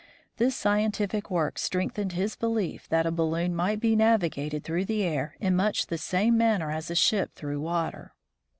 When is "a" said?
3.05-3.11, 6.89-6.95